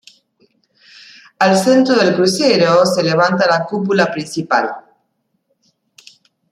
[1.37, 4.71] Al centro del crucero se levanta la cúpula principal.